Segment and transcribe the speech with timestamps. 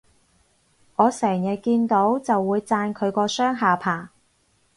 [0.95, 4.09] 我成日見到就會讚佢個雙下巴